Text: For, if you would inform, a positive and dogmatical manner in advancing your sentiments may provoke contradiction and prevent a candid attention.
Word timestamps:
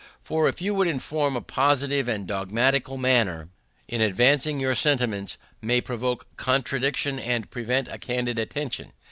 For, 0.23 0.47
if 0.49 0.63
you 0.63 0.73
would 0.73 0.87
inform, 0.87 1.35
a 1.35 1.41
positive 1.41 2.07
and 2.07 2.25
dogmatical 2.25 2.97
manner 2.97 3.49
in 3.87 4.01
advancing 4.01 4.59
your 4.59 4.73
sentiments 4.73 5.37
may 5.61 5.79
provoke 5.79 6.25
contradiction 6.37 7.19
and 7.19 7.51
prevent 7.51 7.87
a 7.87 7.99
candid 7.99 8.39
attention. 8.39 8.93